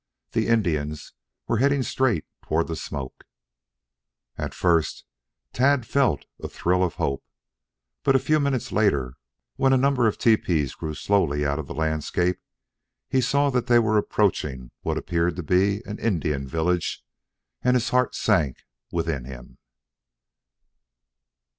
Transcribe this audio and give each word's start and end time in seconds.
The 0.31 0.47
Indians 0.47 1.13
were 1.47 1.57
heading 1.59 1.83
straight 1.83 2.25
toward 2.41 2.67
the 2.67 2.75
smoke. 2.75 3.23
At 4.35 4.55
first 4.55 5.05
Tad 5.53 5.81
had 5.81 5.85
felt 5.85 6.25
a 6.39 6.47
thrill 6.47 6.83
of 6.83 6.95
hope. 6.95 7.23
But 8.01 8.15
a 8.15 8.19
few 8.19 8.39
moments 8.39 8.71
later 8.71 9.13
when 9.57 9.73
a 9.73 9.77
number 9.77 10.07
of 10.07 10.17
tepees 10.17 10.73
grew 10.73 10.95
slowly 10.95 11.45
out 11.45 11.59
of 11.59 11.67
the 11.67 11.75
landscape 11.75 12.39
he 13.09 13.21
saw 13.21 13.51
that 13.51 13.67
they 13.67 13.77
were 13.77 13.99
approaching 13.99 14.71
what 14.81 14.97
appeared 14.97 15.35
to 15.35 15.43
be 15.43 15.83
an 15.85 15.99
Indian 15.99 16.47
village, 16.47 17.05
and 17.61 17.75
his 17.75 17.89
heart 17.89 18.15
sank 18.15 18.63
within 18.91 19.25
him. 19.25 19.59